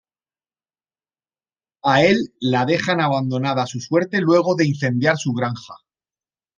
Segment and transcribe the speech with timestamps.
[1.91, 5.75] A elle la dejan abandonada a su suerte luego de incendiar su granja.